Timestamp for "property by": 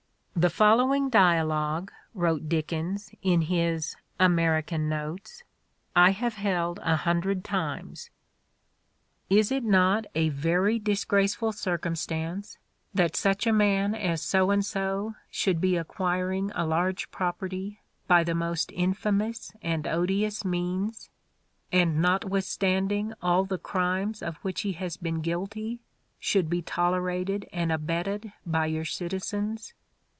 17.11-18.23